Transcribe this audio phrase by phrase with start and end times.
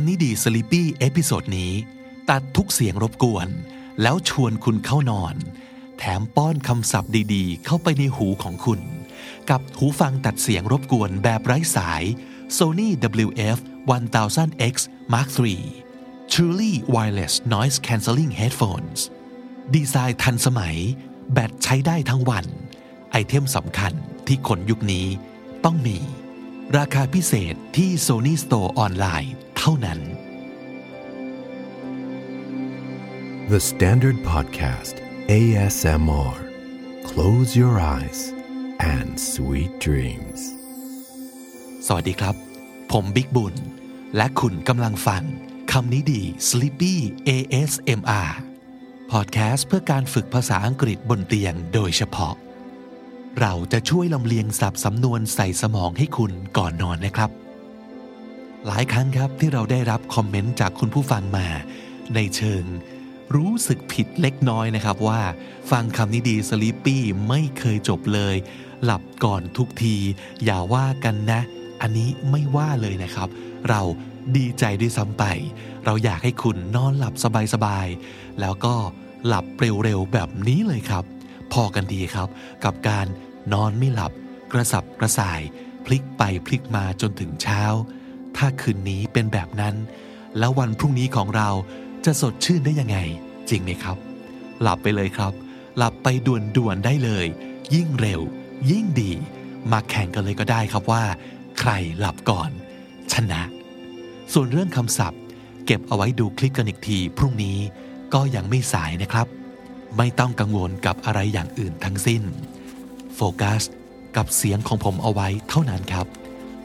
[0.00, 1.72] ำนี้ดีสลิปปี้เอพิโซดนี้
[2.30, 3.48] ตัดทุกเสียงรบกวน
[4.02, 5.34] แล้วชวนคุณเข้านอน
[5.98, 8.80] แถมป้อนคำศัพท์ดีๆ เข้าไปในหูของคุณ
[9.50, 12.02] กับหูฟังตัดเสียงรบกวนแบบไร้สาย
[12.56, 12.88] Sony
[13.26, 13.58] WF
[13.90, 14.74] 1000X
[15.12, 15.60] Mark III
[16.32, 19.00] Truly Wireless Noise Cancelling Headphones
[19.74, 20.76] ดีไซน์ทันสมัย
[21.32, 22.46] แบตใช้ได้ทั้งวัน
[23.10, 23.92] ไอเทมสำคัญ
[24.26, 25.06] ที่คนยุคนี้
[25.64, 25.98] ต้องมี
[26.78, 29.32] ราคาพิเศษที่ Sony Store ออนไลน์
[29.70, 30.00] ท่านั้น
[33.52, 34.96] The Standard Podcast
[35.38, 36.34] ASMR
[37.10, 38.20] Close your eyes
[38.94, 40.40] and sweet dreams
[41.86, 42.34] สวัสดีครับ
[42.92, 43.54] ผมบิ๊กบุญ
[44.16, 45.22] และคุณกำลังฟัง
[45.72, 46.94] คำนี้ดี Sleepy
[47.28, 48.32] ASMR
[49.10, 52.34] พอดแคสต์เพื่อการฝึกภาษาอังกฤษบนเตียงโดยเฉพาะ
[53.40, 57.32] เราจะช่วยลำเลียงสับสำนวนใส่สมองให้คุณก่อนนอนนะครับ
[58.66, 61.46] หลายครั้งครับที่เราได้รับคอมเมนต์จากคุณผู้ฟังมา
[62.14, 62.64] ในเชิง
[63.34, 65.20] รู้สึกผิดเล็กน้อยนะครับว่า
[65.70, 68.34] ฟังคำนี้ดีสลิปปี้ไม่เคยจบเลย
[68.84, 69.96] หลับก่อนทุกที
[70.44, 71.40] อย่าว่ากันนะ
[71.80, 73.28] อันนี้ไม่ว่าเลยนะครับ
[73.68, 73.82] เรา
[74.36, 75.24] ดีใจด้วยซ้ำไป
[75.84, 77.14] เราอยากให้คุณนอนหลับ
[77.54, 78.74] สบายๆแล้วก็
[79.26, 79.46] หลับ
[79.84, 81.04] เร็วๆแบบนี้เลยครับ
[81.52, 82.28] พอกันดีครับ
[82.64, 83.06] กับการ
[83.52, 84.12] นอนไม่หลับ
[84.52, 85.40] กระสับกระส่าย
[85.84, 87.62] พลิกไปพลิกมาจนถึงเช้า
[88.36, 89.74] ถ้าคืนนี้เป็นแบบนั้น
[90.38, 91.48] แล้ววันพรุ่งนี้ของเรา
[92.04, 92.98] จะสดชื่นได้ยังไง
[93.50, 93.96] จริงไหมครับ
[94.62, 95.32] หลับไปเลยครับ
[95.76, 96.06] หลับไป
[96.56, 97.26] ด่วนๆได้เลย
[97.74, 98.20] ยิ่งเร็ว
[98.70, 99.12] ยิ่งดี
[99.72, 101.02] มาแข่งกันเลยก็ได้ครับว่า
[101.58, 102.50] ใครหลับก่อน
[103.12, 103.42] ชนะ
[104.32, 105.20] ส่วนเรื่องคำศัพท์
[105.66, 107.58] เก็บเอาไว้ดูคลิปกันอีกทีพรุ่งนี้
[108.14, 109.26] ก็ยังไม่สายนะครับ
[109.96, 112.22] ไม่ต้องกังวลกับอะไรอย่างอื่นทั้งสิ้น
[113.14, 113.62] โฟกัส
[114.16, 116.06] กับเสียงของผมเอาไว้เท่านั้นครับ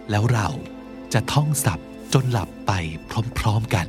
[0.10, 0.48] แล้วเรา
[1.14, 2.72] จะท่องศัพท์จนหลับไป
[3.40, 3.88] พร้อมๆกัน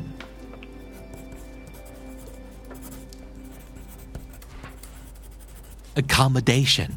[6.02, 6.92] accommodation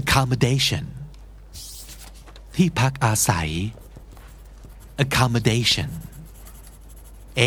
[0.00, 0.84] accommodation
[2.56, 3.50] ที่พักอาศัย
[5.04, 5.90] accommodation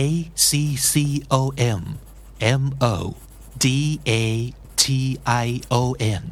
[0.03, 0.05] a
[0.47, 0.49] c
[0.91, 0.93] c
[1.39, 1.41] o
[1.79, 1.83] m
[2.61, 2.95] m o
[3.63, 3.65] d
[4.09, 4.11] a
[4.81, 4.83] t
[5.45, 5.47] i
[5.81, 5.83] o
[6.21, 6.23] n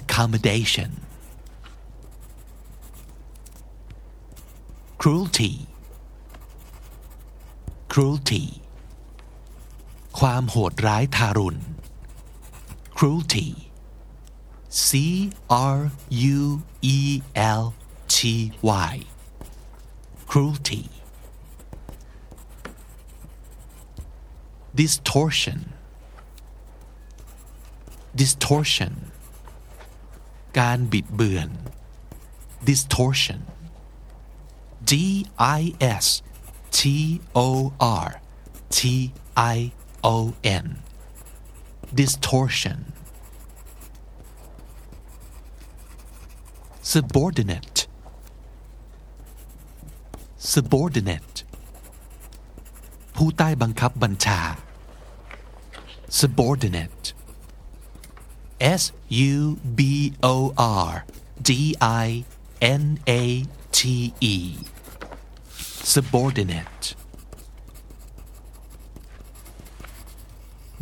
[0.00, 0.90] accommodation
[5.06, 5.54] cruelty
[7.92, 8.44] cruelty
[10.18, 11.60] ความโหดร้ายทารุณ
[12.98, 13.48] cruelty
[14.86, 14.88] C
[15.76, 15.78] R
[16.36, 16.40] U
[16.96, 16.98] E
[17.60, 17.64] L
[18.14, 18.16] T
[18.90, 18.94] Y
[20.30, 20.84] cruelty
[24.80, 25.60] distortion
[28.20, 28.94] distortion
[30.58, 31.48] การบิดเบือน
[32.68, 33.40] distortion
[34.91, 34.93] D
[35.37, 35.61] I
[36.05, 36.05] S
[36.77, 38.09] T O R
[38.77, 38.79] T
[39.35, 39.57] I
[40.03, 40.67] O N
[42.01, 42.79] distortion
[46.93, 47.79] subordinate
[50.53, 51.37] subordinate
[53.15, 54.41] ผู้ใต้บังคับบัญชา
[56.19, 57.05] subordinate
[58.81, 58.83] S
[59.33, 59.79] U B
[60.33, 60.35] O
[60.87, 60.91] R
[61.47, 61.51] D
[62.05, 62.07] I
[62.81, 62.85] N
[63.21, 63.23] A
[63.77, 63.79] T
[64.33, 64.35] E
[65.93, 66.85] subordinate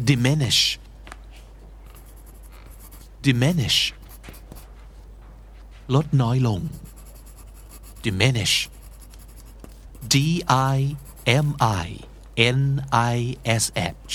[0.09, 0.62] diminish
[3.25, 3.80] diminish
[5.96, 6.59] ลดน้อยลง
[8.06, 8.56] diminish
[10.13, 10.16] D
[10.78, 10.80] I
[11.25, 11.88] M I
[12.38, 13.66] N I S
[14.02, 14.13] H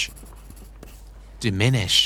[1.45, 1.97] diminish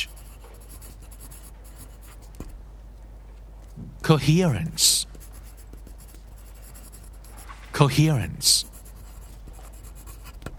[4.08, 5.06] coherence
[7.72, 8.50] coherence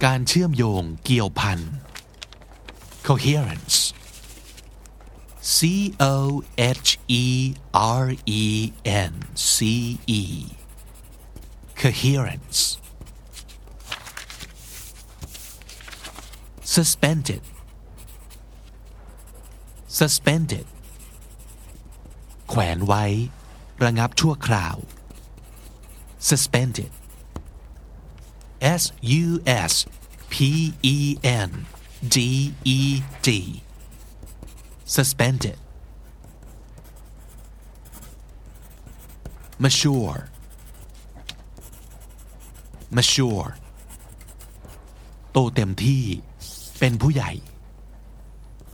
[0.05, 1.59] การเชื่อมโยงเกี่ยวพัน
[3.07, 3.77] coherence
[5.55, 5.57] C
[6.13, 6.15] O
[6.85, 6.91] H
[7.23, 7.27] E
[8.03, 8.07] R
[8.43, 8.45] E
[9.11, 9.15] N
[9.55, 9.59] C
[10.21, 10.23] E
[11.81, 12.61] coherence
[16.75, 17.43] suspended
[19.99, 20.67] suspended
[22.49, 23.05] แขวนไว้
[23.85, 24.77] ระงับชั่วคราว
[26.29, 26.93] suspended
[28.82, 29.26] S U
[29.72, 29.74] S
[30.34, 30.36] P
[30.96, 30.98] E
[31.48, 31.52] N
[32.16, 32.18] D
[32.78, 32.80] E
[33.28, 33.30] D
[34.96, 35.58] suspended
[39.64, 40.20] mature
[42.98, 43.50] mature
[45.32, 46.04] โตเต็มที่
[46.80, 47.32] เป็นผู้ใหญ่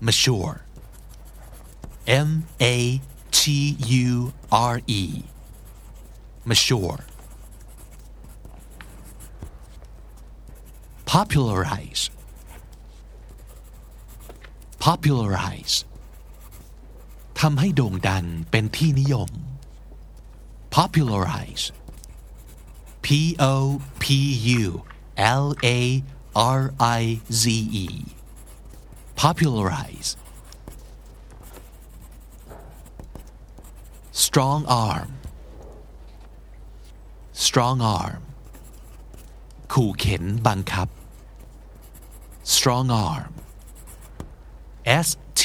[0.08, 0.56] mature
[2.28, 2.30] M
[2.62, 2.76] A
[3.38, 3.42] T
[4.06, 4.10] U
[4.74, 5.04] R E
[6.50, 7.02] mature
[11.14, 12.04] popularize
[14.86, 15.76] popularize
[17.40, 19.30] ทำให้โด่งดังเป็นที่นิยม
[20.78, 21.66] popularize
[23.06, 23.08] P
[23.54, 23.56] O
[24.02, 24.06] P
[24.62, 24.66] U
[25.18, 25.46] L
[25.78, 25.80] A
[26.60, 27.02] R I
[27.42, 27.44] Z
[27.86, 27.88] E
[29.16, 30.10] popularize
[34.12, 35.10] strong arm
[37.34, 38.25] strong arm
[39.73, 40.89] ขู่เข็นบังคับ
[42.55, 43.33] strong arm
[45.07, 45.09] S
[45.41, 45.43] T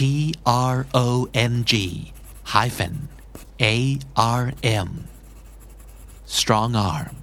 [0.74, 1.08] R O
[1.52, 1.74] N G
[2.54, 2.96] hyphen
[3.74, 3.76] A
[4.16, 4.90] R M
[6.26, 7.16] strong arm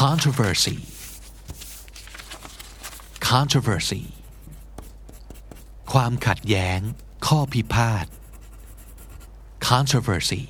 [0.00, 0.78] controversy
[3.30, 4.04] controversy
[5.92, 6.80] ความขัดแย้ง
[7.26, 8.06] ข้อพิพาท
[9.68, 10.42] controversy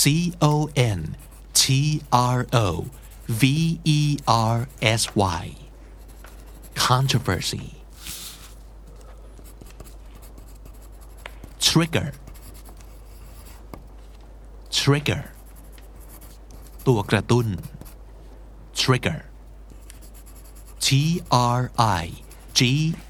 [0.00, 1.16] C O N
[1.54, 2.86] T R O
[3.28, 3.42] V
[3.84, 4.58] E R
[5.00, 5.44] S Y
[6.74, 7.66] controversy
[11.66, 12.08] trigger
[14.78, 15.24] trigger
[16.86, 17.46] ตัวกระตุ้น
[18.80, 19.20] trigger
[20.84, 20.88] T
[21.58, 21.60] R
[22.02, 22.04] I
[22.58, 22.60] G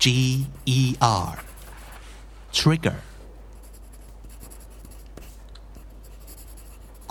[0.04, 0.06] G
[0.78, 0.80] E
[1.28, 1.32] R
[2.58, 2.98] trigger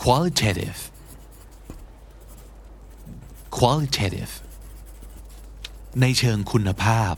[0.02, 0.78] Qualitative
[3.58, 4.32] qualitative
[6.00, 7.14] ในเชิงคุณภาพ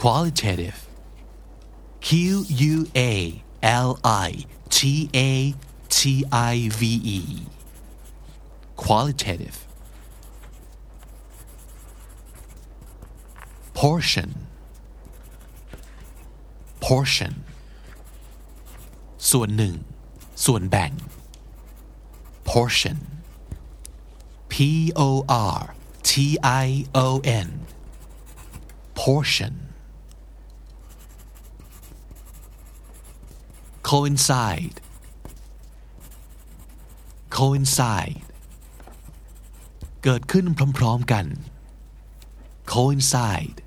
[0.00, 0.78] qualitative
[2.06, 2.08] Q
[2.72, 2.74] U
[3.10, 3.12] A
[3.88, 3.90] L
[4.28, 4.30] I
[4.76, 4.78] T
[5.28, 5.30] A
[5.96, 5.98] T
[6.52, 6.80] I V
[7.18, 7.20] E
[8.84, 9.56] qualitative
[13.78, 14.30] portion
[16.86, 17.34] portion
[19.30, 19.74] ส่วนหนึ่ง
[20.44, 20.92] ส่วนแบ่ง
[22.53, 22.97] portion
[24.51, 24.53] P
[24.95, 25.25] O
[25.57, 25.75] R
[26.09, 27.49] T I O N
[28.95, 29.53] portion
[33.89, 34.77] coincide
[37.37, 38.21] coincide
[40.03, 40.45] เกิดขึ้น
[40.77, 41.25] พร้อมๆกัน
[42.73, 43.57] coincide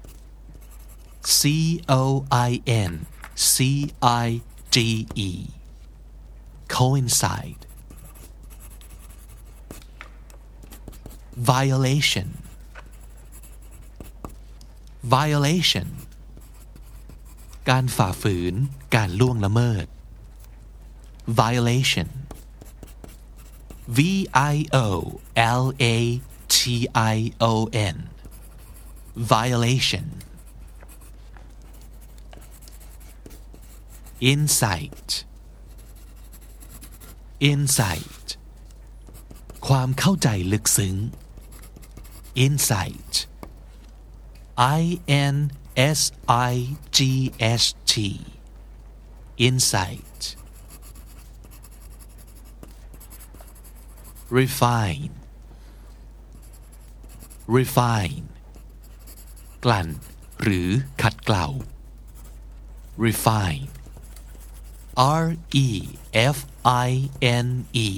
[1.38, 1.40] C
[2.00, 2.02] O
[2.48, 2.50] I
[2.90, 2.92] N
[3.52, 3.54] C
[4.26, 4.28] I
[4.74, 4.76] G
[5.28, 5.30] E
[6.76, 7.62] coincide
[11.37, 12.29] Violation
[15.15, 15.87] violation
[17.69, 18.53] การฝ่าฝืน
[18.95, 19.85] การล่วงละเมิด
[21.41, 22.09] violation
[23.97, 23.99] V
[24.53, 24.55] I
[24.85, 24.87] O
[25.61, 25.85] L A
[26.55, 26.57] T
[27.15, 27.17] I
[27.51, 27.53] O
[27.95, 27.97] N
[29.33, 30.07] violation
[34.33, 35.09] insight
[37.51, 38.25] insight
[39.67, 40.95] ความเข้าใจลึกซึ้ง
[42.36, 43.26] insight
[44.56, 45.36] I N
[45.76, 47.92] S I G S T
[49.38, 50.36] insight
[54.30, 55.10] refine
[57.56, 58.26] refine
[59.64, 59.88] กลั่น
[60.42, 60.68] หรือ
[61.02, 61.46] ขัดเกลา
[63.04, 63.64] refine
[65.22, 65.26] R
[65.66, 65.68] E
[66.34, 66.38] F
[66.88, 66.90] I
[67.46, 67.48] N
[67.86, 67.88] E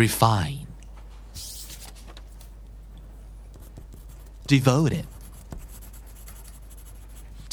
[0.00, 0.67] refine
[4.51, 5.07] Devoted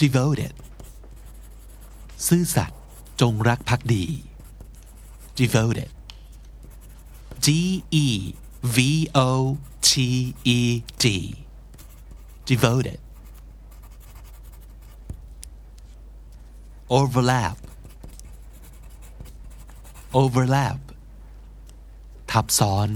[0.01, 0.55] devoted
[2.27, 2.81] ซื่อสัตย์
[3.21, 4.05] จงรักภักดี
[5.39, 5.91] devoted
[7.47, 7.49] D
[8.05, 8.07] E
[8.77, 8.79] V
[9.29, 9.31] O
[9.89, 9.91] T
[10.57, 10.61] E
[11.03, 11.05] D
[12.49, 13.01] devoted
[16.99, 17.57] overlap
[20.21, 20.79] overlap
[22.31, 22.89] ทับซ้อน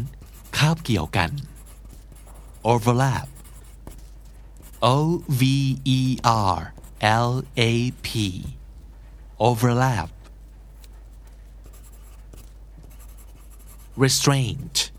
[0.57, 1.30] คาบเกี่ยวกัน
[2.73, 3.26] overlap
[4.84, 5.41] O V
[5.84, 8.10] E R L A P
[9.39, 10.10] overlap
[14.03, 14.91] restraint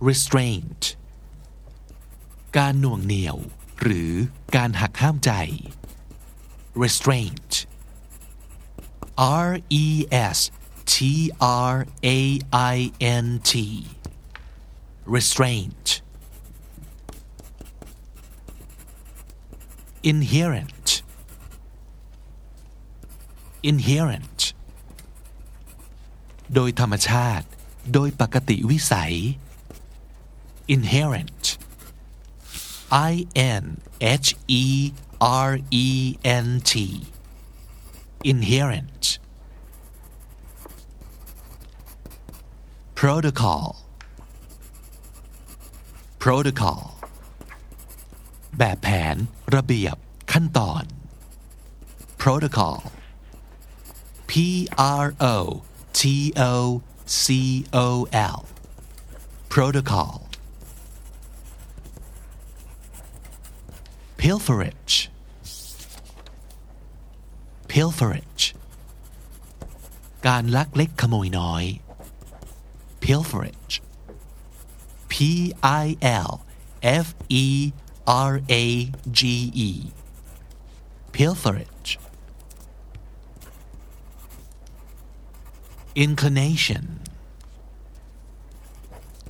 [0.00, 0.82] restraint
[2.56, 3.36] การหน่วงเหนี่ยว
[3.82, 4.12] หรือ
[4.56, 5.30] การหักห้ามใจ
[6.82, 7.52] restraint
[9.46, 10.38] R E S
[10.92, 10.96] T
[11.70, 12.18] R A
[12.74, 12.76] I
[13.24, 13.52] N T
[15.14, 15.86] restraint
[20.03, 21.01] Inherent
[23.63, 24.53] inherent
[26.55, 27.47] โดยธรรมชาติ
[27.93, 29.15] โดยปกติวิสัย
[30.75, 31.57] inherent
[32.91, 34.91] I N H E
[35.21, 36.73] R E N T
[38.23, 39.19] inherent
[42.95, 43.85] protocol
[46.19, 46.98] protocol
[48.59, 49.15] แบบแผน
[49.55, 49.95] ระเบียบ
[50.31, 50.83] ขั้นตอน
[52.21, 52.79] protocol
[54.31, 54.33] P
[55.03, 55.35] R O
[55.99, 56.01] T
[56.51, 56.53] O
[57.23, 57.25] C
[57.85, 57.87] O
[58.35, 58.39] L
[59.53, 60.15] protocol
[64.21, 64.95] pilferage
[67.71, 68.45] pilferage
[70.27, 71.63] การลักเล็กขโมยน้อย
[73.03, 73.75] pilferage
[75.11, 75.13] P
[75.83, 75.85] I
[76.29, 76.31] L
[77.05, 77.07] F
[77.43, 77.45] E
[78.30, 78.64] R A
[79.18, 79.20] G
[79.68, 79.70] E
[81.12, 81.90] pilferage
[86.04, 86.84] inclination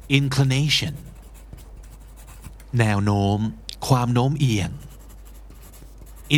[0.08, 0.94] inclination
[2.78, 3.38] แนวโน้ม
[3.86, 4.70] ความโน้มเอียง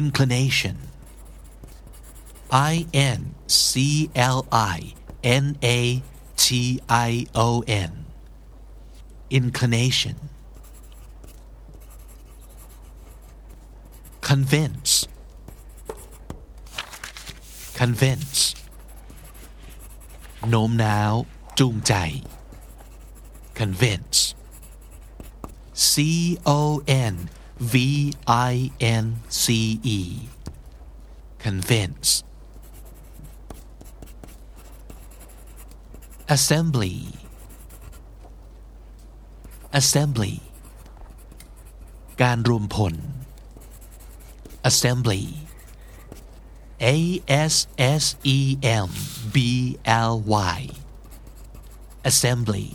[0.01, 0.77] inclination
[2.73, 2.75] I
[3.19, 3.71] N C
[4.37, 4.39] L
[4.77, 4.79] I
[5.43, 5.47] N
[5.79, 6.03] A
[6.43, 6.47] T
[6.89, 7.11] I
[7.47, 7.49] O
[7.89, 7.93] N
[9.39, 10.17] inclination
[14.32, 14.94] Convince
[17.80, 18.40] convince
[20.50, 21.14] โน้มน้าว
[21.60, 21.94] จูงใจ
[23.60, 24.20] convince
[25.90, 25.94] C
[26.60, 26.60] O
[27.14, 27.16] N
[27.74, 27.76] V
[28.54, 28.56] I
[29.04, 29.06] N
[29.44, 29.46] C
[29.98, 30.00] E
[31.46, 32.10] convince
[36.36, 36.98] assembly
[39.80, 40.36] assembly
[42.22, 42.96] การรวมพล
[44.69, 45.27] assembly
[46.95, 48.05] A S S
[48.37, 48.91] E M
[49.35, 50.15] B L
[50.55, 50.59] Y
[52.11, 52.69] assembly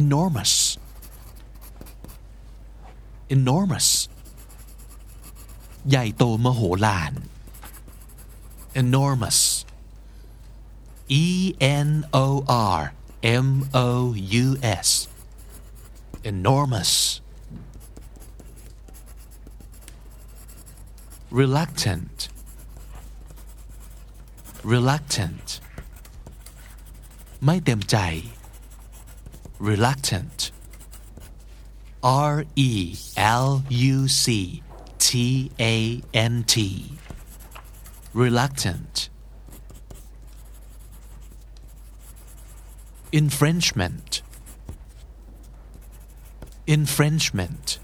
[0.00, 0.52] enormous
[3.36, 3.88] enormous
[5.88, 7.12] ใหญ่โตมโหฬาร
[8.82, 9.38] enormous
[11.22, 11.26] E
[11.86, 11.90] N
[12.26, 12.26] O
[12.78, 12.80] R
[13.46, 13.88] M O
[14.44, 14.46] U
[14.86, 14.88] S
[16.32, 16.92] enormous
[21.40, 22.18] reluctant
[24.72, 25.48] reluctant
[27.44, 27.96] ไม่เต็มใจ
[29.68, 30.38] reluctant
[32.32, 32.36] R
[32.68, 32.70] E
[33.44, 33.48] L
[33.94, 34.26] U C
[35.06, 35.08] T
[35.74, 35.76] A
[36.32, 36.56] N T
[38.22, 38.94] reluctant
[43.12, 44.22] infringement
[46.66, 47.78] infringement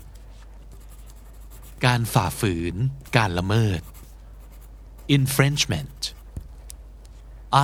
[1.86, 2.76] การฝ่าฝืน
[3.18, 3.82] การละเมิด
[5.18, 6.02] infringement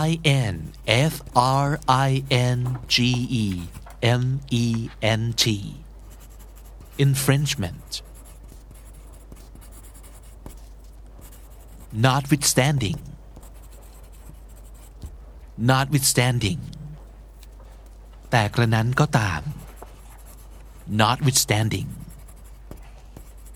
[0.08, 0.10] I
[0.54, 0.56] N
[1.12, 1.14] F
[1.66, 1.70] R
[2.10, 2.12] I
[2.56, 2.60] N
[2.94, 2.96] G
[3.46, 3.48] E
[4.22, 4.24] M
[4.64, 4.66] E
[5.20, 5.46] N T
[7.06, 7.90] infringement
[12.06, 13.00] notwithstanding
[15.72, 16.60] notwithstanding
[18.32, 19.42] แต่กระนั้นก็ตาม
[21.02, 21.88] notwithstanding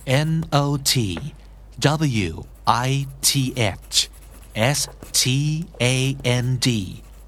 [0.07, 0.95] N O T
[1.81, 4.09] W I T H
[4.55, 6.69] S T A N D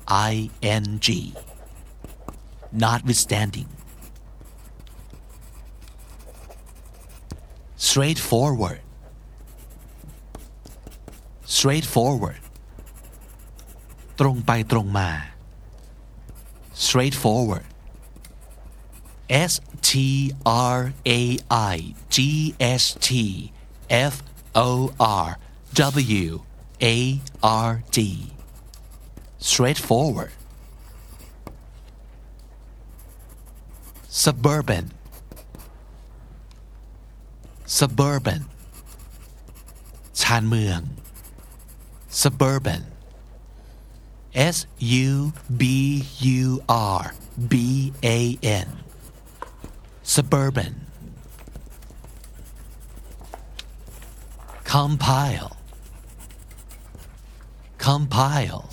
[0.06, 1.08] I N G
[2.84, 3.68] notwithstanding
[7.88, 8.80] straightforward
[11.56, 12.40] straightforward
[14.20, 15.10] ตรงไปตรงมา
[16.84, 17.66] straightforward
[19.50, 19.52] S
[19.92, 23.52] T R A I G S T
[23.90, 24.22] F
[24.54, 25.38] O R
[25.74, 26.42] W
[26.82, 28.32] A R D
[29.38, 30.32] straightforward
[34.08, 34.90] suburban
[37.66, 38.40] suburban
[40.20, 40.80] ชานเมือง
[42.20, 42.82] suburban
[44.54, 45.62] S U B
[46.42, 46.62] U
[46.98, 47.04] R
[47.52, 47.54] B
[48.18, 48.18] A
[48.66, 48.68] N
[50.14, 50.74] suburban
[54.74, 55.52] compile
[57.86, 58.64] compile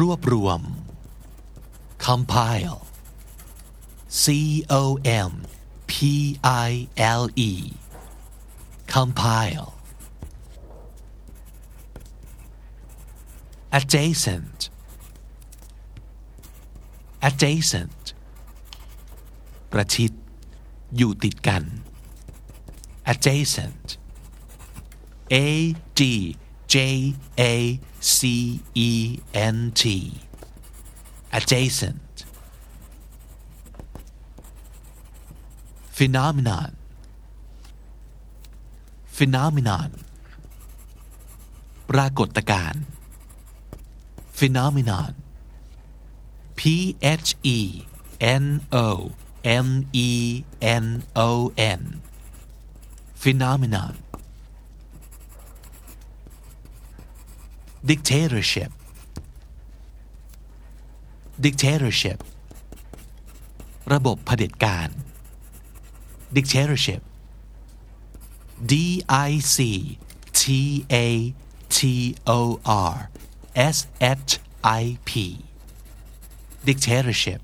[0.00, 0.60] รวบรวม
[2.06, 2.78] compile
[4.22, 4.24] C
[4.80, 4.82] O
[5.30, 5.32] M
[5.90, 5.94] P
[6.68, 6.70] I
[7.20, 7.52] L E
[8.94, 9.68] compile
[13.78, 14.58] adjacent
[17.28, 18.04] adjacent
[19.71, 20.11] ประชิด
[20.95, 21.63] อยู่ติดกัน
[23.11, 23.85] adjacent
[25.33, 25.47] A
[25.99, 26.01] D
[26.73, 26.75] J
[27.39, 27.53] A
[28.17, 28.19] C
[28.87, 28.91] E
[29.55, 29.83] N T
[31.37, 32.13] adjacent
[35.97, 36.71] phenomenon
[39.17, 39.91] phenomenon
[41.89, 42.83] ปรากฏการณ์
[44.37, 45.11] phenomenon
[46.59, 46.61] P
[47.25, 47.59] H E
[48.43, 48.45] N
[48.85, 48.87] O
[49.66, 50.10] M E
[50.84, 50.86] N
[51.28, 51.30] O
[51.78, 51.82] N
[53.22, 53.94] phenomenon
[57.90, 58.70] dictatorship
[61.44, 62.18] dictatorship
[63.92, 64.88] ระบบเผด็จการ
[66.36, 67.02] dictatorship
[68.70, 68.74] D
[69.28, 69.56] I C
[70.40, 70.42] T
[71.06, 71.08] A
[71.76, 71.78] T
[72.38, 72.40] O
[72.92, 72.96] R
[73.76, 73.78] S
[74.28, 74.30] H
[74.82, 75.10] I P
[76.68, 77.40] dictatorship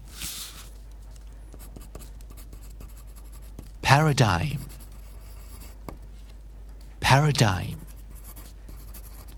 [3.87, 4.59] Paradigm
[7.05, 7.77] paradigm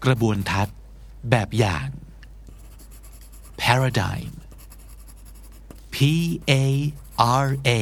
[0.06, 0.77] กระบวนทัศน์
[1.30, 1.88] แบบอย่าง
[3.63, 4.32] paradigm
[5.96, 5.98] P
[6.50, 6.66] A
[7.46, 7.82] R A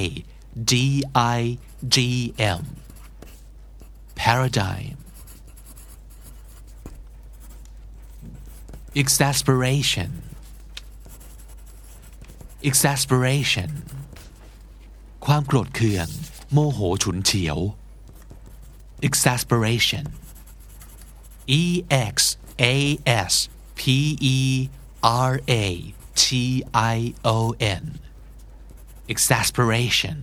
[0.71, 0.73] D
[1.37, 1.39] I
[1.95, 1.97] G
[2.59, 2.61] M
[4.21, 4.95] paradigm
[9.01, 10.11] exasperation
[12.69, 13.69] exasperation
[15.25, 16.09] ความโกรธเคือง
[16.51, 17.59] โมโหฉุนเฉียว
[19.07, 20.05] exasperation
[21.61, 21.63] E
[22.13, 22.15] X
[22.73, 22.75] A
[23.31, 23.33] S
[23.79, 23.81] P
[24.35, 24.37] E
[25.29, 25.33] R
[25.63, 25.65] A
[26.21, 26.25] T
[26.95, 26.97] I
[27.35, 27.37] O
[27.81, 27.85] N
[29.13, 30.17] exasperation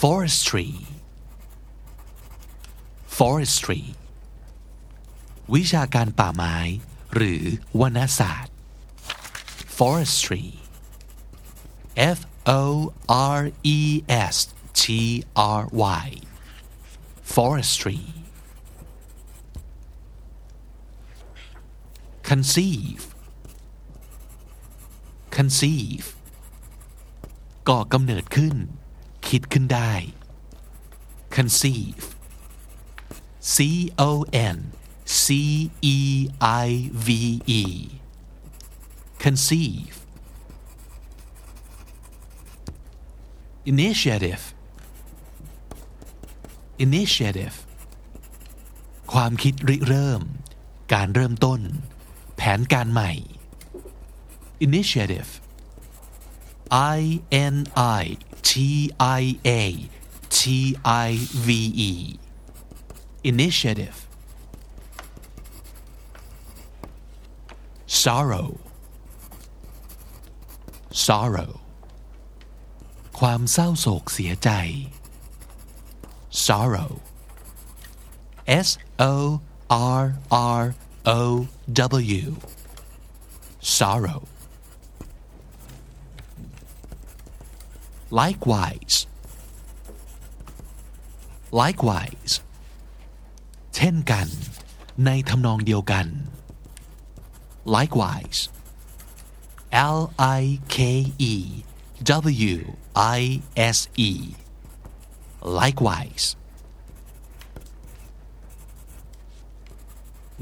[0.00, 0.72] forestry
[3.18, 3.82] forestry
[5.54, 6.56] วิชาการป่าไม้
[7.14, 7.42] หรือ
[7.80, 8.54] วรรณศาสตร์
[9.78, 10.46] forestry
[12.16, 12.93] F O
[13.35, 14.35] R E S
[14.81, 14.83] T
[15.35, 15.61] R
[16.01, 16.07] Y
[17.35, 18.03] forestry
[22.29, 23.01] conceive
[25.37, 26.05] conceive
[27.69, 28.55] ก่อกำเนิดขึ้น
[29.27, 29.93] คิดขึ้นได้
[31.35, 32.03] conceive
[33.53, 33.55] C
[34.09, 34.11] O
[34.55, 34.57] N
[35.23, 35.25] C
[35.81, 35.97] E
[36.65, 36.69] I
[37.05, 37.07] V
[37.61, 37.63] E
[39.23, 39.95] conceive
[43.72, 44.42] Initiative
[46.86, 47.56] initiative
[49.12, 50.22] ความคิดริเริ่ม
[50.94, 51.60] การเริ่มต้น
[52.36, 53.12] แผนการใหม่
[54.66, 55.30] initiative
[56.96, 57.00] I
[57.54, 57.56] N
[58.02, 58.04] I
[58.48, 58.52] T
[59.20, 59.62] I A
[60.38, 60.40] T
[61.08, 61.10] I
[61.46, 61.48] V
[61.90, 61.92] E
[63.32, 63.96] initiative
[68.02, 68.50] sorrow
[71.06, 71.63] sorrow
[73.20, 74.50] ความเศร้าโศกเสียใจ
[76.44, 76.92] sorrow
[78.66, 78.68] S
[79.12, 79.14] O
[80.00, 80.04] R
[80.60, 80.62] R
[81.18, 81.20] O
[82.20, 82.26] W
[83.76, 84.22] sorrow
[88.20, 88.96] likewise
[91.60, 92.34] likewise
[93.74, 94.26] เช่นกัน
[95.04, 96.06] ในทำนองเดียวกัน
[97.76, 98.40] likewise
[99.98, 100.00] L
[100.40, 100.42] I
[100.74, 100.76] K
[101.32, 101.34] E
[102.06, 102.54] W
[103.18, 103.20] I
[103.76, 104.10] S E
[105.60, 106.26] likewise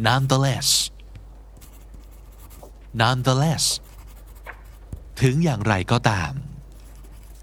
[0.06, 0.68] nonetheless
[3.02, 3.64] nonetheless
[5.20, 6.32] ถึงอย่างไรก็ตาม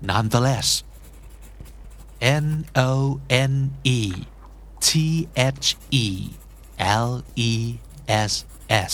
[0.09, 0.69] nonetheless
[2.45, 2.47] N
[2.89, 2.91] O
[3.51, 3.53] N
[3.97, 3.99] E
[4.87, 4.89] T
[5.55, 5.67] H
[6.05, 6.07] E
[7.07, 7.09] L
[7.49, 7.53] E
[8.31, 8.33] S
[8.91, 8.93] S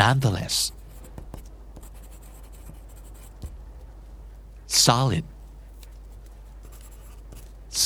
[0.00, 0.56] nonetheless
[4.84, 5.26] solid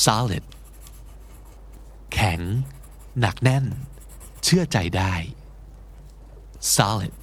[0.05, 0.45] solid
[2.13, 2.41] แข็ง
[3.19, 3.65] หนักแน่น
[4.43, 5.13] เชื่อใจได้
[6.75, 7.13] solid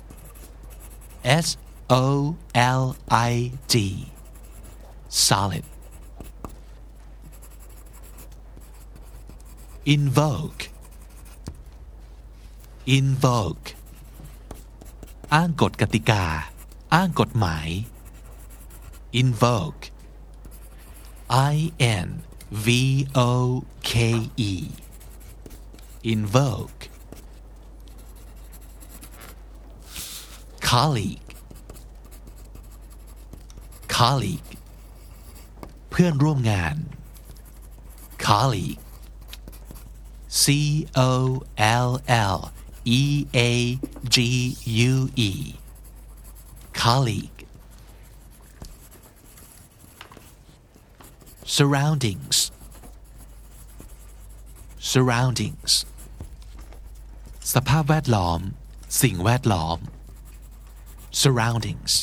[1.46, 1.48] S
[2.02, 2.04] O
[2.80, 2.82] L
[3.30, 3.32] I
[3.72, 3.74] D
[5.26, 5.64] solid
[9.94, 10.62] invoke
[12.96, 13.66] invoke
[15.34, 16.24] อ้างกฎกติกา
[16.94, 17.68] อ้างกฎหมาย
[19.13, 19.91] invoke
[21.29, 24.53] I N V O K E
[26.03, 26.89] invoke
[30.61, 31.29] colleague
[33.87, 34.51] colleague
[35.89, 36.75] เพื่อนร่วมงาน
[38.27, 38.83] colleague
[40.41, 40.45] C
[41.09, 41.11] O
[41.57, 41.89] L
[42.33, 42.39] L
[42.85, 43.51] E A
[44.15, 44.17] G
[44.91, 44.93] U
[45.29, 45.31] E
[46.83, 47.32] colleague
[51.55, 52.37] surroundings
[54.91, 55.73] surroundings
[57.53, 58.39] สภาพแวดล้อม
[59.01, 59.77] สิ่งแวดล้อม
[61.21, 61.93] surroundings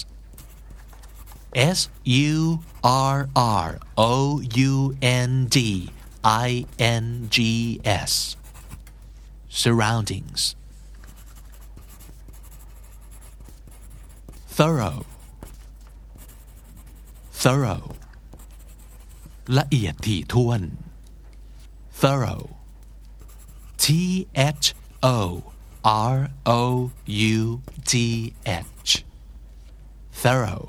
[1.76, 2.60] S U
[3.14, 3.16] R
[3.64, 5.58] R O U N D
[6.22, 7.36] I N G
[7.84, 8.36] S
[9.62, 10.40] surroundings
[14.58, 15.04] thorough
[17.32, 17.88] thorough
[19.57, 20.61] ละเอียดถี่ถ้วน
[22.01, 22.47] thorough
[23.83, 23.85] T
[24.61, 24.65] H
[25.15, 25.17] O
[26.13, 26.17] R
[26.59, 26.61] O
[27.35, 27.39] U
[27.89, 27.91] G
[28.85, 28.91] H
[30.23, 30.67] thorough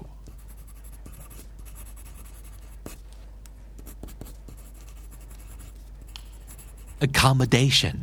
[7.07, 7.97] accommodation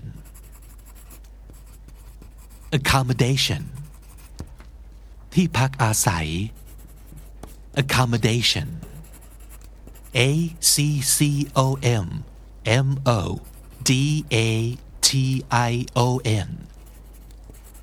[2.78, 3.64] accommodation
[5.34, 6.30] ที่พักอาศัย
[7.82, 8.68] accommodation
[10.29, 12.09] A C C O M
[12.65, 13.41] M O
[13.89, 16.51] D A T I O N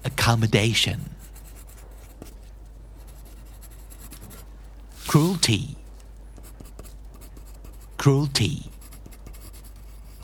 [0.10, 1.00] accommodation
[5.10, 5.64] cruelty
[8.02, 8.56] cruelty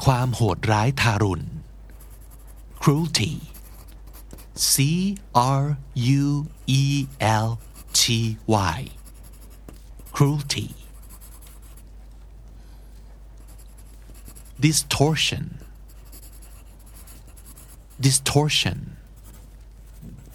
[0.04, 1.46] ความโหดร้ายทารุณ
[2.82, 3.34] cruelty
[4.72, 4.74] C
[5.62, 5.64] R
[6.22, 6.26] U
[6.82, 6.84] E
[7.48, 7.50] L
[8.00, 8.02] T
[8.76, 8.78] Y
[10.16, 10.70] cruelty
[14.66, 15.46] distortion
[18.06, 18.80] distortion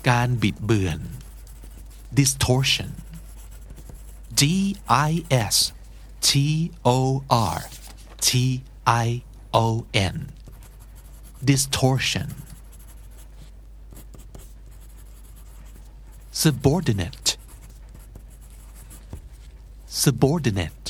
[0.09, 1.01] การบิดเบือน
[2.19, 2.91] distortion
[4.41, 4.43] D
[5.11, 5.13] I
[5.55, 5.57] S
[6.29, 6.31] T
[6.97, 6.99] O
[7.55, 7.61] R
[8.27, 8.29] T
[9.07, 9.09] I
[9.65, 9.67] O
[10.15, 10.17] N
[11.51, 12.29] distortion
[16.43, 17.29] subordinate
[20.03, 20.87] subordinate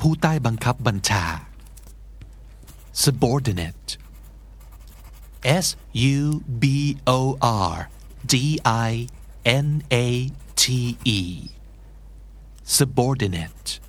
[0.00, 1.24] ผู้ใต้บังคับบัญชา
[3.04, 3.90] subordinate
[5.44, 7.88] S U B O R
[8.32, 9.08] D I
[9.44, 11.20] N A T E
[12.64, 13.80] subordinate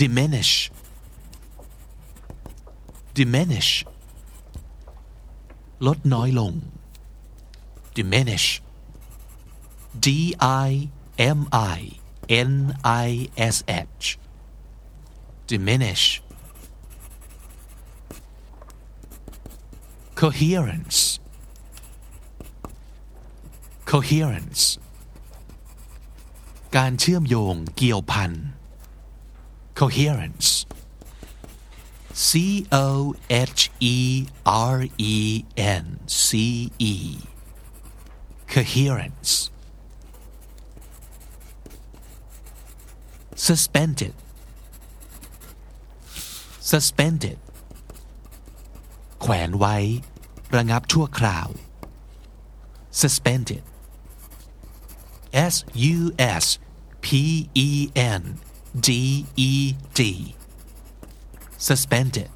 [0.00, 0.52] diminish
[3.18, 3.70] diminish
[5.86, 6.52] ลดน้อยลง
[7.96, 8.46] diminish
[10.04, 10.06] D
[10.68, 10.70] I
[11.38, 11.80] M I
[12.50, 12.52] N
[13.06, 13.08] I
[13.54, 14.04] S H
[15.50, 16.04] diminish
[20.20, 20.98] coherence
[23.90, 24.62] coherence
[26.76, 28.32] การเชื่อมโยงเกี่ยวพัน
[29.78, 30.48] coherence
[32.28, 32.30] C
[32.72, 34.26] O H E
[34.74, 34.78] R
[35.14, 36.94] E N C E
[38.52, 39.50] coherence
[43.34, 44.14] suspended
[46.71, 47.37] Suspended
[49.21, 49.75] แขวนไว้
[50.55, 51.47] ระงับชั่วคราว
[53.01, 53.63] suspended
[55.53, 55.55] S
[55.95, 55.99] U
[56.43, 56.45] S
[57.05, 57.07] P
[57.67, 57.69] E
[58.19, 58.23] N
[58.87, 58.89] D
[59.49, 59.51] E
[59.99, 60.01] D
[61.67, 62.29] suspended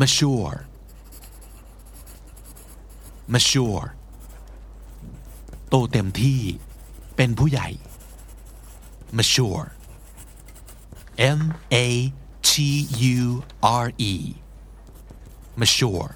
[0.00, 0.56] mature
[3.34, 3.86] mature
[5.68, 6.40] โตเต็มที่
[7.16, 7.68] เป็นผู้ใหญ่
[9.18, 9.66] mature
[11.39, 11.41] M
[11.73, 12.13] A
[12.49, 12.51] T
[13.17, 13.43] U
[13.83, 14.13] R E
[15.61, 16.11] mature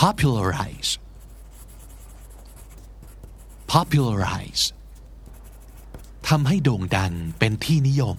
[0.00, 0.90] popularize
[3.72, 4.64] popularize
[6.28, 8.18] ทำให้โด่งดังเป็นที่นิยม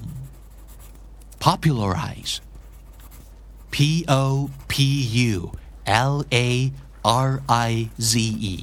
[1.45, 2.34] popularize
[3.73, 3.75] P
[4.23, 4.23] O
[4.71, 4.73] P
[5.32, 5.36] U
[6.12, 6.15] L
[6.47, 6.49] A
[7.28, 7.32] R
[7.69, 7.71] I
[8.12, 8.13] Z
[8.54, 8.56] E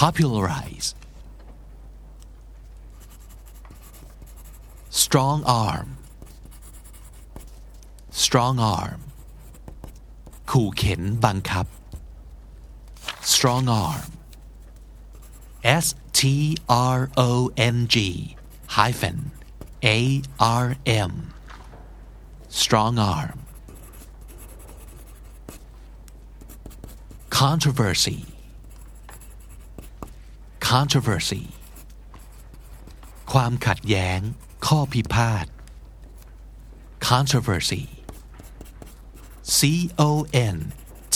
[0.00, 0.88] popularize
[5.02, 5.88] strong arm
[8.24, 9.00] strong arm
[10.50, 11.66] ขู่เข็นบังคับ
[13.34, 14.10] strong arm
[15.84, 15.86] S
[16.18, 16.20] T
[16.96, 17.30] R O
[17.74, 17.96] N G
[18.76, 19.18] hyphen
[19.96, 20.22] A
[20.64, 21.12] R M
[22.62, 23.38] strong arm
[27.40, 28.20] controversy
[30.70, 31.44] controversy
[33.32, 34.20] ความขัดแย้ง
[34.68, 35.46] ข้อพิพาท
[37.08, 37.84] controversy
[39.56, 39.60] C
[40.08, 40.10] O
[40.54, 40.58] N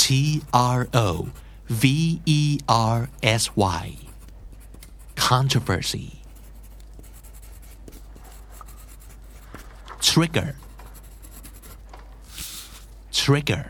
[0.02, 0.04] T
[0.52, 1.08] R O
[1.82, 1.84] V
[2.40, 3.86] E R S Y
[5.28, 6.08] controversy
[10.08, 10.50] trigger
[13.20, 13.66] trigger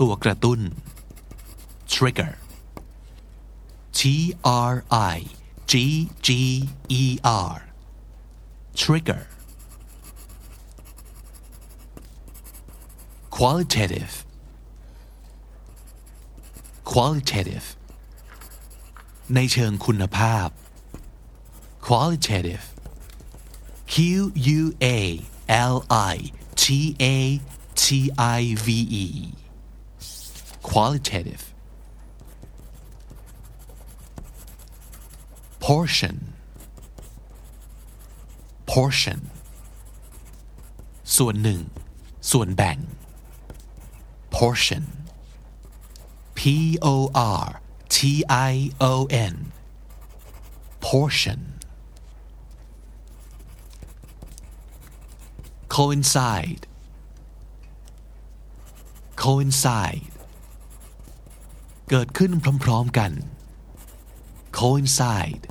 [0.00, 0.60] ตัวกระตุ้น
[1.94, 2.32] trigger
[3.98, 4.00] T
[4.72, 4.74] R
[5.14, 5.18] I
[5.70, 5.72] G
[6.26, 6.28] G
[7.00, 7.04] E
[7.52, 7.63] R
[8.82, 9.22] trigger
[13.36, 14.14] qualitative
[16.92, 17.66] qualitative
[19.34, 20.48] ในเชิงคุณภาพ
[21.86, 22.64] qualitative
[23.92, 23.94] Q
[24.58, 24.60] U
[24.96, 24.98] A
[25.72, 25.76] L
[26.14, 26.16] I
[26.62, 26.64] T
[27.14, 27.16] A
[27.82, 27.84] T
[28.38, 28.68] I V
[29.04, 29.06] E
[30.70, 31.42] qualitative
[35.66, 36.16] portion
[38.75, 39.19] Portion
[41.17, 41.61] ส่วนหนึ่ง
[42.31, 42.77] ส่วนแบ่ง
[44.35, 44.83] portion
[46.37, 46.41] P
[46.93, 46.95] O
[47.41, 47.45] R
[47.95, 47.97] T
[48.51, 48.53] I
[48.91, 48.93] O
[49.31, 49.35] N
[50.87, 51.39] portion
[55.75, 56.63] coincide
[59.23, 60.05] coincide
[61.89, 62.31] เกิดขึ้น
[62.63, 63.11] พร้อมๆกัน
[64.59, 65.43] coincide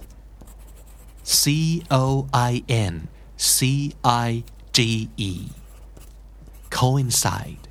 [1.41, 1.43] C
[2.03, 2.05] O
[2.51, 2.53] I
[2.93, 2.95] N
[3.53, 3.57] C
[4.29, 4.31] I
[4.77, 4.79] G
[5.31, 5.33] E
[6.79, 7.65] coincide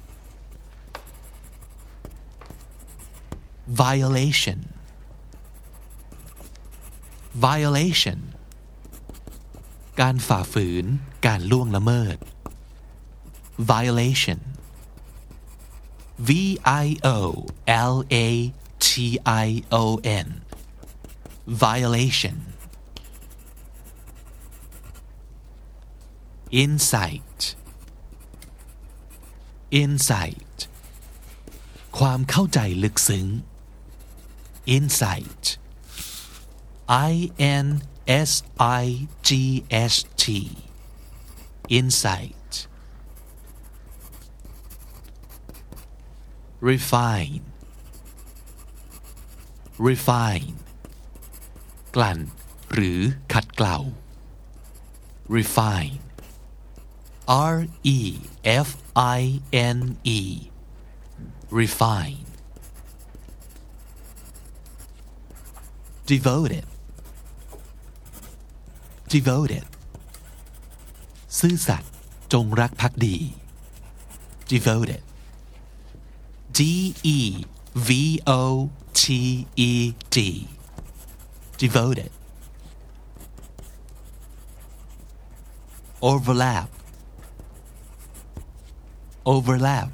[3.81, 4.59] violation
[7.47, 8.19] violation
[10.01, 10.85] การฝ่าฝืน
[11.25, 12.17] การล่วงละเมิด
[13.71, 14.39] violation
[16.27, 16.29] V
[16.85, 17.17] I O
[17.93, 18.27] L A
[18.85, 18.87] T
[19.45, 19.47] I
[19.81, 19.83] O
[20.25, 20.27] N
[21.63, 22.37] violation
[26.61, 27.41] insight
[29.81, 30.57] insight
[31.97, 33.27] ความเข้าใจลึกซึ้ง
[34.75, 35.43] insight
[37.11, 37.13] I
[37.65, 37.67] N
[38.29, 38.31] S
[38.81, 38.85] I
[39.27, 39.29] G
[39.91, 40.25] S T
[41.79, 42.51] insight
[46.69, 47.43] refine
[49.87, 50.49] refine
[51.95, 52.19] กลั่น
[52.73, 52.99] หรือ
[53.33, 53.77] ขัดเกลา
[55.35, 55.95] refine
[57.54, 57.56] R
[57.96, 57.98] E
[58.66, 59.78] F I N
[60.18, 60.20] E
[61.58, 62.24] refine
[66.12, 66.66] devoted
[69.14, 69.66] devoted
[71.38, 71.92] ซื่อสัตย์
[72.32, 73.16] จงรักภักดี
[74.50, 75.02] devoted
[76.58, 76.60] D
[77.16, 77.18] E
[77.88, 77.90] V
[78.40, 78.42] O
[79.00, 79.02] T
[79.68, 79.72] E
[80.14, 80.16] D
[81.62, 82.10] devoted
[86.10, 86.68] overlap
[89.31, 89.89] Overlap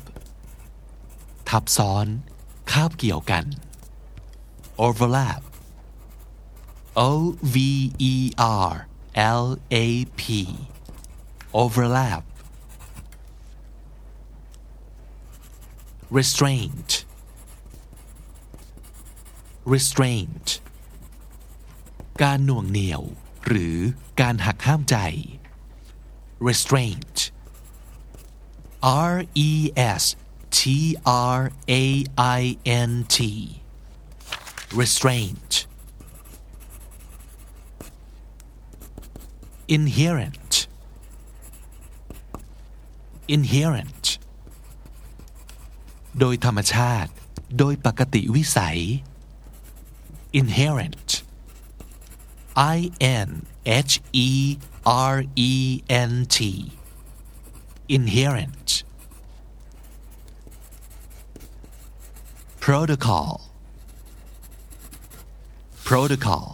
[1.49, 2.07] ทับซ้อน
[2.71, 3.45] คาบเกี่ยวกัน
[4.85, 5.41] overlap
[7.07, 7.09] O
[7.53, 7.55] V
[8.11, 8.13] E
[8.69, 8.73] R
[9.41, 9.45] L
[9.85, 9.87] A
[10.19, 10.23] P
[11.61, 12.23] overlap
[16.17, 16.89] restraint
[19.73, 20.47] restraint
[22.21, 23.01] การหน่วงเหนี่ยว
[23.47, 23.77] หรือ
[24.21, 24.95] การหักห้ามใจ
[26.47, 27.17] restraint
[28.82, 30.16] R E S
[30.50, 33.18] T R A I N T
[34.80, 35.66] restraint
[39.68, 40.66] inherent
[43.28, 44.04] inherent
[46.20, 47.12] โดยธรรมชาติ
[47.58, 48.80] โดยปกติวิสัย
[50.40, 51.08] inherent
[52.56, 52.78] I
[53.26, 53.30] N
[53.90, 54.30] H E
[55.12, 55.16] R
[55.50, 55.52] E
[56.10, 56.38] N T
[57.96, 58.68] inherent
[62.64, 63.32] protocol
[65.88, 66.48] protocol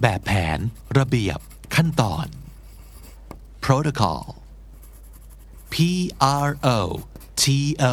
[0.00, 0.58] แบบแผน
[0.98, 1.38] ระเบียบ
[1.74, 2.26] ขั้นตอน
[3.64, 4.24] protocol
[5.72, 5.76] P
[6.46, 6.78] R O
[7.42, 7.44] T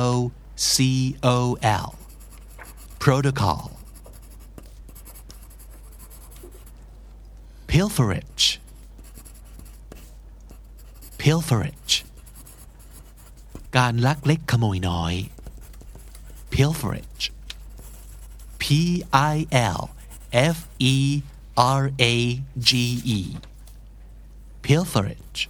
[0.01, 0.03] O
[0.73, 0.75] C
[1.35, 1.37] O
[1.85, 1.89] L
[3.03, 3.65] protocol
[7.71, 8.45] pilferage
[11.28, 11.94] pilferage
[13.76, 15.14] การลักเล็กขโมยน้อย
[16.52, 17.24] pilferage
[18.62, 18.64] P
[19.34, 19.36] I
[19.78, 19.82] L
[20.56, 20.58] F
[20.94, 20.96] E
[21.80, 21.82] R
[22.12, 22.14] A
[22.68, 22.70] G
[23.18, 23.20] E
[24.66, 25.40] pilferage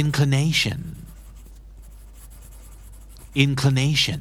[0.00, 0.80] inclination
[3.44, 4.20] inclination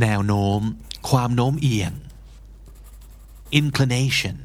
[0.00, 0.60] แนวโน้ม
[1.08, 1.92] ความโน้มเอียง
[3.60, 4.36] inclination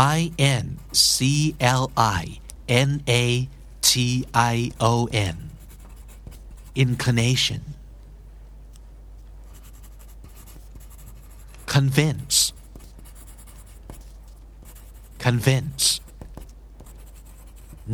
[0.00, 2.24] I N C L I
[2.68, 3.48] N A
[3.88, 5.36] T I O N
[6.84, 7.62] inclination
[11.74, 12.36] convince
[15.26, 15.84] convince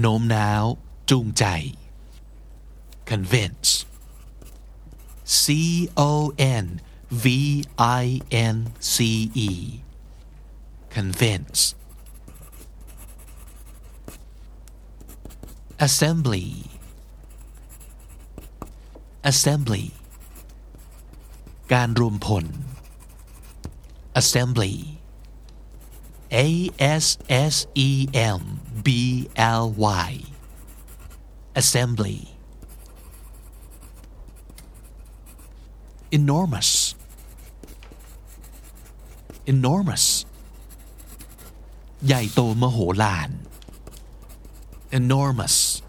[0.01, 0.65] โน้มน้าว
[1.11, 1.45] จูงใจ
[3.11, 3.71] convince
[5.41, 5.45] C
[6.11, 6.13] O
[6.65, 6.67] N
[7.25, 7.27] V
[8.05, 8.07] I
[8.55, 8.57] N
[8.95, 8.97] C
[9.49, 9.51] E
[10.97, 11.61] convince
[15.86, 16.48] Assembly
[19.32, 19.86] assembly
[21.74, 22.46] การรวมพล
[24.22, 24.76] assembly
[26.46, 26.48] A
[27.04, 27.06] S
[27.54, 27.56] S
[27.88, 27.90] E
[28.40, 28.42] M
[28.86, 28.88] B
[29.62, 29.66] L
[30.06, 30.12] Y
[31.62, 32.20] assembly
[36.18, 36.70] enormous
[39.52, 40.06] enormous
[42.06, 43.30] ใหญ่โตมโหฬาร
[44.99, 45.83] enormous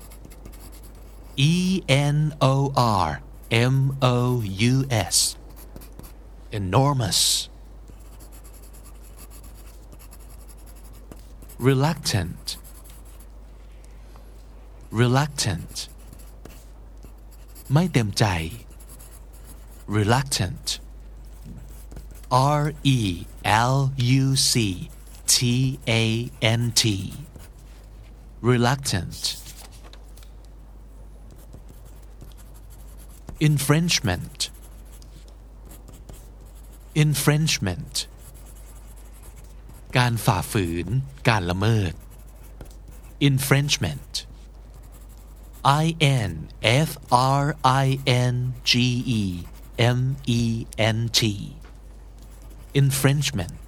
[1.37, 5.35] E N O R M O U S
[6.51, 7.49] enormous
[11.67, 12.57] reluctant
[15.01, 15.73] reluctant
[17.73, 18.25] ไม่เต็มใจ
[19.95, 20.65] reluctant
[22.59, 22.99] R E
[23.73, 23.77] L
[24.21, 24.53] U C
[25.33, 25.35] T
[26.01, 26.03] A
[26.59, 26.83] N T
[28.51, 29.21] reluctant
[33.47, 34.39] infringement
[37.03, 37.95] infringement
[39.97, 40.87] การฝ่าฝืน
[41.29, 41.93] การละเมิด
[43.29, 44.13] infringement
[45.83, 45.85] I
[46.29, 46.31] N
[46.87, 46.89] F
[47.41, 48.35] R I N
[48.69, 48.71] G
[49.21, 49.23] E
[49.97, 49.99] M
[50.39, 50.41] E
[50.95, 51.21] N T
[52.81, 53.65] infringement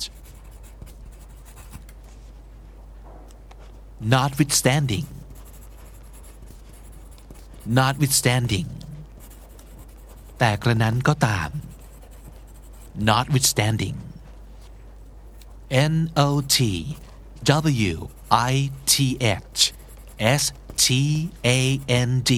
[4.14, 5.08] notwithstanding
[7.80, 8.68] notwithstanding
[10.40, 11.50] แต่กระนั้นก็ตาม
[13.10, 13.98] notwithstanding
[15.94, 15.96] N
[16.28, 16.58] O T
[17.92, 17.96] W
[18.32, 18.54] I
[18.92, 18.94] T
[19.50, 19.62] H
[20.42, 20.44] S
[20.84, 20.86] T
[21.58, 21.60] A
[22.08, 22.32] N D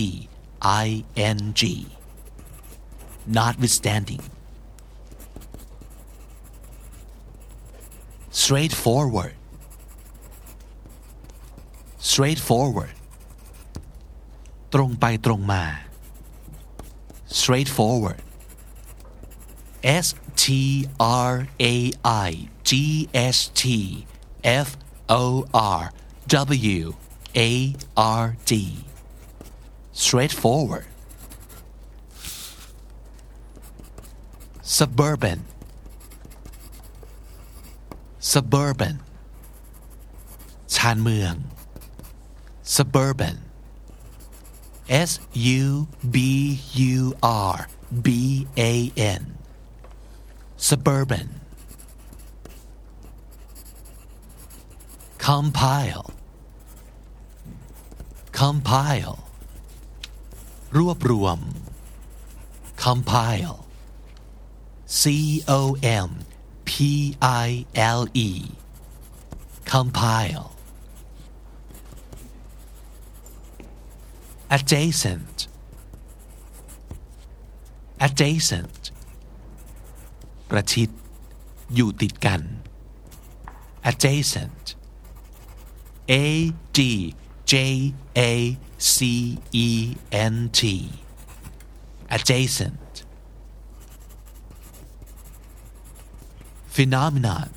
[0.86, 0.88] I
[1.38, 1.62] N G
[3.38, 4.24] notwithstanding
[8.42, 9.34] straightforward
[12.10, 12.96] straightforward
[14.74, 15.64] ตรงไปตรงมา
[17.40, 18.22] straightforward
[20.06, 20.08] S
[20.44, 20.46] T
[21.30, 21.34] R
[21.74, 21.76] A
[22.30, 22.32] I
[22.70, 22.72] G
[23.36, 23.64] S T
[24.66, 24.70] F
[25.10, 25.24] O
[25.80, 25.84] R
[26.80, 26.86] W
[27.50, 27.52] A
[28.22, 28.54] R D
[30.04, 30.88] straightforward
[34.78, 35.40] suburban
[38.32, 38.96] suburban
[40.76, 41.34] ชานเมือง
[42.72, 43.38] suburban
[44.88, 47.68] S U B U R
[48.06, 49.38] B A N
[50.58, 51.28] suburban
[55.18, 56.06] compile
[58.32, 59.18] compile
[60.78, 61.40] รวบรวม
[62.84, 63.58] compile
[65.02, 65.04] C
[65.60, 66.10] O M
[66.70, 66.72] P
[67.22, 67.66] I
[68.00, 68.30] L E
[69.72, 70.51] compile
[74.57, 75.37] Adjacent
[78.07, 78.83] adjacent
[80.51, 80.91] ประชิด
[81.75, 82.43] อยู่ติดกัน
[83.91, 84.65] adjacent
[86.11, 86.25] A
[86.77, 86.79] D
[87.53, 87.55] J
[88.19, 88.31] A
[88.95, 88.97] C
[89.67, 89.69] E
[90.33, 90.61] N T
[92.17, 92.93] adjacent
[96.75, 97.49] phenomenon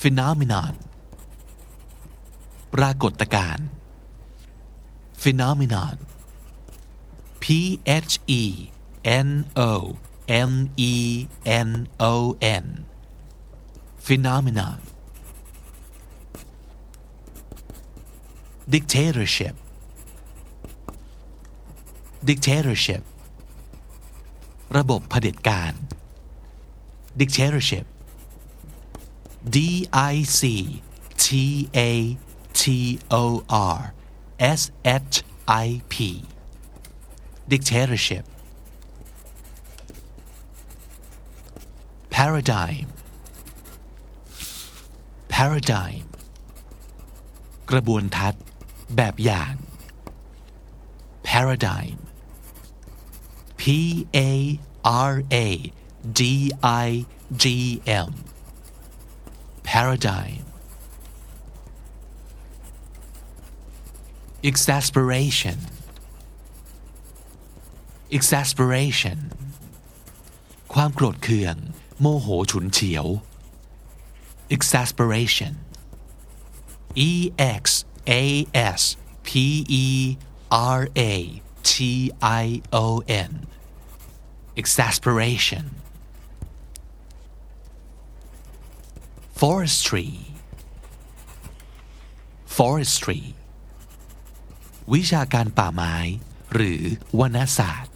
[0.00, 0.74] phenomenon
[2.74, 3.68] ปรากฏการณ์
[5.23, 5.97] phenomenon
[7.43, 7.45] P
[7.85, 8.43] H E
[9.03, 9.29] N
[9.71, 12.65] O M E N O N
[14.07, 14.79] phenomenon
[18.73, 19.55] dictatorship
[22.29, 23.03] dictatorship
[24.77, 25.73] ระบบเผด็จการ
[27.19, 27.85] dictatorship
[29.55, 29.57] D
[30.13, 30.41] I C
[31.23, 31.25] T
[31.89, 31.91] A
[32.59, 32.63] T
[33.23, 33.25] O
[33.77, 33.79] R
[34.38, 35.22] S H
[35.66, 35.94] I P
[37.52, 38.24] dictatorship
[42.10, 42.86] paradigm
[45.34, 46.04] paradigm
[47.70, 48.44] กระบวนทัศน์
[48.96, 49.54] แบบอย่าง
[51.28, 51.98] paradigm
[53.60, 53.62] P
[54.16, 54.20] A
[55.10, 55.46] R A
[56.18, 56.22] D
[56.86, 56.88] I
[57.42, 57.44] G
[58.08, 58.10] M
[59.68, 60.47] paradigm
[64.49, 65.57] exasperation
[68.17, 69.17] exasperation
[70.73, 71.55] ความโกรธเคือง
[71.99, 73.05] โมโหฉุนเฉียว
[74.55, 75.53] exasperation
[77.09, 77.11] e
[77.61, 77.65] x
[78.21, 78.23] a
[78.79, 78.81] s
[79.27, 79.29] p
[79.83, 79.85] e
[80.79, 80.81] r
[81.11, 81.13] a
[81.71, 81.73] t
[82.43, 82.45] i
[82.83, 82.85] o
[83.29, 83.31] n
[84.61, 85.65] exasperation
[89.39, 90.11] forestry
[92.57, 93.23] forestry
[94.94, 95.94] วิชาการป่าไม้
[96.54, 96.82] หรือ
[97.18, 97.94] วนศาสตร์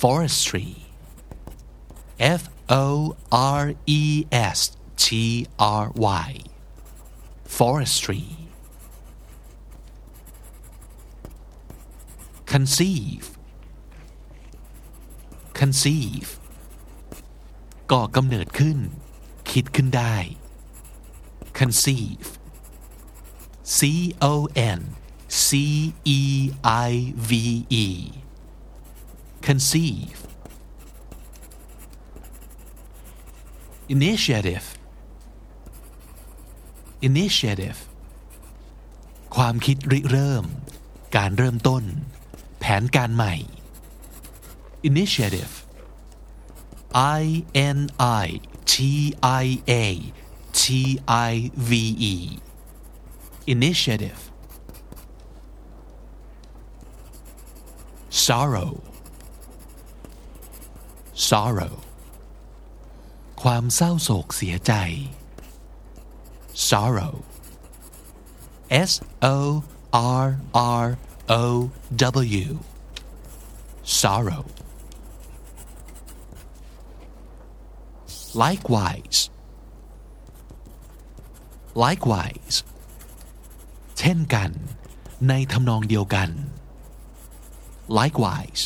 [0.00, 0.70] forestry
[2.40, 2.42] F
[2.84, 2.86] O
[3.60, 3.64] R
[4.00, 4.02] E
[4.56, 4.58] S
[5.04, 5.06] T
[5.82, 5.84] R
[6.28, 6.30] Y
[7.58, 8.26] forestry
[12.52, 13.24] conceive
[15.60, 16.28] conceive
[17.92, 18.78] ก่อกำเนิดขึ้น
[19.50, 20.16] คิดขึ้นได้
[21.58, 22.26] conceive
[23.76, 23.78] C
[24.32, 24.34] O
[24.78, 24.80] N
[25.46, 25.48] C
[26.18, 26.20] E
[26.90, 26.92] I
[27.28, 27.32] V
[27.84, 27.86] E
[29.46, 30.18] conceive
[33.96, 34.66] initiative
[37.08, 37.78] initiative
[39.36, 40.44] ความคิดริเริ่ม
[41.16, 41.84] การเริ่มต้น
[42.60, 43.34] แผนการใหม่
[44.90, 45.52] initiative
[47.20, 47.22] I
[47.76, 47.78] N
[48.24, 48.26] I
[48.72, 48.74] T
[49.44, 49.46] I
[49.84, 49.86] A
[50.60, 50.62] T
[51.30, 51.32] I
[51.70, 51.70] V
[52.12, 52.14] E
[53.54, 54.20] initiative
[58.12, 58.74] sorrow
[61.28, 61.74] sorrow
[63.42, 64.72] ความเศร้าโศกเสียใจ
[66.68, 67.14] sorrow
[68.90, 68.92] S
[69.34, 69.36] O
[70.20, 70.26] R
[70.82, 70.86] R
[71.42, 71.44] O
[72.44, 72.48] W
[74.00, 74.44] sorrow
[78.42, 79.18] likewise
[81.84, 82.56] likewise
[83.98, 84.50] เช่นกัน
[85.28, 86.30] ในทำนองเดียวกัน
[87.98, 88.62] likewise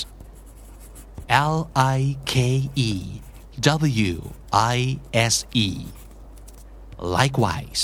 [1.29, 2.91] L I K E
[3.61, 4.14] W
[4.53, 4.79] I
[5.12, 5.68] S E
[7.16, 7.83] likewise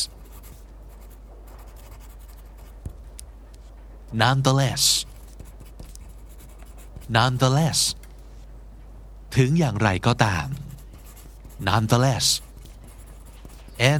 [4.22, 4.84] nonetheless
[7.16, 7.80] nonetheless
[9.36, 10.46] ถึงอย่างไรก็ตาม
[11.68, 12.26] nonetheless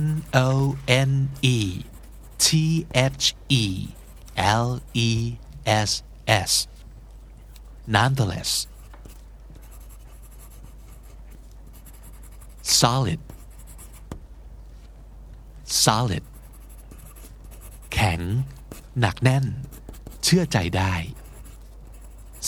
[0.02, 0.04] N
[0.46, 0.48] O
[1.10, 1.12] N
[1.56, 1.58] E
[2.44, 2.46] T
[3.18, 3.24] H
[3.62, 3.64] E
[4.66, 4.68] L
[5.08, 5.10] E
[5.88, 5.90] S
[6.50, 6.52] S
[7.95, 8.51] nonetheless
[12.81, 13.21] solid
[15.85, 16.23] solid
[17.93, 18.21] แข็ง
[18.99, 19.45] หนักแน่น
[20.23, 20.93] เชื่อใจได้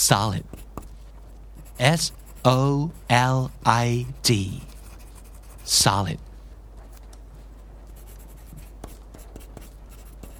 [0.07, 0.45] solid
[2.01, 2.03] S
[2.59, 2.59] O
[3.35, 3.37] L
[3.85, 3.87] I
[4.27, 4.29] D
[5.81, 6.19] solid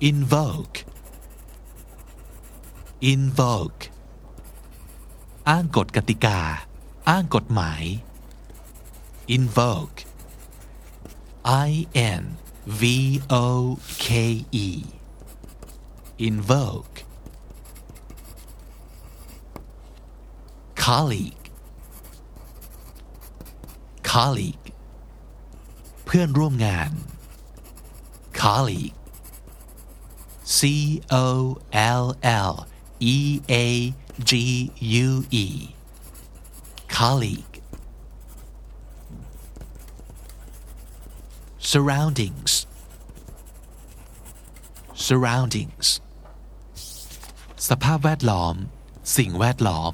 [0.10, 0.78] invoke
[3.14, 3.82] invoke
[5.49, 6.39] อ้างกฎกติกา
[7.09, 7.83] อ้างกฎหมาย
[9.37, 9.99] invoke
[11.69, 11.71] I
[12.21, 12.23] N
[12.81, 12.83] V
[13.45, 13.47] O
[14.07, 14.09] K
[14.67, 14.69] E
[16.29, 16.97] invoke
[20.85, 21.47] colleague
[24.13, 24.67] colleague
[26.05, 26.91] เพื่อนร่วมงาน
[28.41, 28.99] colleague
[30.57, 30.59] C
[31.25, 31.27] O
[32.03, 32.05] L
[32.51, 32.53] L
[33.15, 33.17] E
[33.53, 33.55] A
[34.30, 34.32] G
[35.06, 35.48] U E
[36.98, 37.56] colleague
[41.72, 42.54] surroundings
[45.08, 45.88] surroundings
[47.70, 48.56] สภาพแวดล้อม
[49.18, 49.94] สิ่งแวดล้อม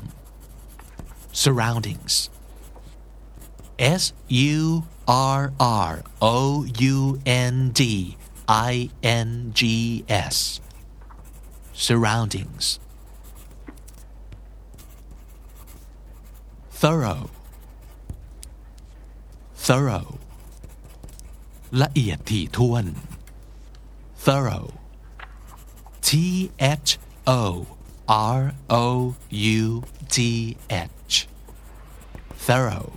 [1.43, 2.16] surroundings
[4.02, 4.04] S
[4.58, 4.84] U
[5.38, 5.41] R
[5.89, 6.38] R O
[6.96, 6.98] U
[7.52, 7.82] N D
[8.48, 8.74] I
[9.28, 9.30] N
[9.60, 9.62] G
[10.36, 10.38] S
[11.86, 12.66] surroundings
[16.82, 17.28] thorough
[19.66, 20.12] thorough
[21.82, 22.86] ละเอียดถี่ถ้วน
[24.26, 24.72] thorough
[26.08, 26.10] T
[26.88, 26.91] H
[27.28, 27.41] O
[28.38, 29.16] R O
[29.62, 29.84] U
[30.14, 30.16] G
[31.10, 31.16] H
[32.48, 32.91] thorough